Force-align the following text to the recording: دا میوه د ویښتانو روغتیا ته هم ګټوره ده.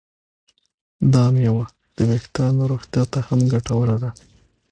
دا 1.13 1.25
میوه 1.35 1.65
د 1.95 1.97
ویښتانو 2.09 2.61
روغتیا 2.71 3.03
ته 3.11 3.19
هم 3.27 3.39
ګټوره 3.53 3.95
ده. 4.03 4.09